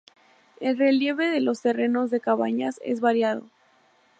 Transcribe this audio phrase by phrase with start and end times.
[0.59, 3.51] El relieve de los terrenos de Cabañas es variado.